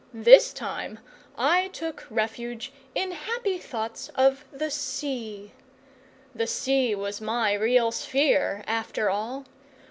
[0.15, 0.97] This time
[1.37, 5.51] I took refuge in happy thoughts of the sea.
[6.33, 9.45] The sea was my real sphere, after all.